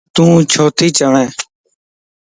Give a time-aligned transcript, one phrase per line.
[0.13, 1.29] تون ڇو تي چوين؟